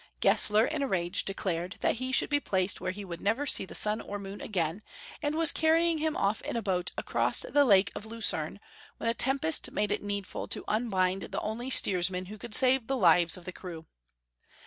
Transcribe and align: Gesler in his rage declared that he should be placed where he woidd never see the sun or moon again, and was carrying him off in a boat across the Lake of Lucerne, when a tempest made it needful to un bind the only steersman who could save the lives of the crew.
Gesler 0.19 0.65
in 0.65 0.81
his 0.81 0.89
rage 0.89 1.25
declared 1.25 1.75
that 1.81 1.97
he 1.97 2.11
should 2.11 2.31
be 2.31 2.39
placed 2.39 2.81
where 2.81 2.89
he 2.91 3.05
woidd 3.05 3.19
never 3.19 3.45
see 3.45 3.65
the 3.65 3.75
sun 3.75 4.01
or 4.01 4.17
moon 4.17 4.41
again, 4.41 4.81
and 5.21 5.35
was 5.35 5.51
carrying 5.51 5.99
him 5.99 6.17
off 6.17 6.41
in 6.41 6.55
a 6.55 6.61
boat 6.63 6.91
across 6.97 7.41
the 7.41 7.63
Lake 7.65 7.91
of 7.93 8.03
Lucerne, 8.07 8.59
when 8.97 9.07
a 9.09 9.13
tempest 9.13 9.69
made 9.71 9.91
it 9.91 10.01
needful 10.01 10.47
to 10.47 10.63
un 10.67 10.89
bind 10.89 11.21
the 11.25 11.41
only 11.41 11.69
steersman 11.69 12.25
who 12.25 12.39
could 12.39 12.55
save 12.55 12.87
the 12.87 12.97
lives 12.97 13.37
of 13.37 13.45
the 13.45 13.53
crew. 13.53 13.85